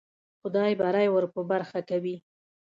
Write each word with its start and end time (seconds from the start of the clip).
خدای 0.41 0.71
بری 0.79 1.07
ور 1.11 1.25
په 1.33 1.41
برخه 1.51 1.79
کوي. 1.89 2.15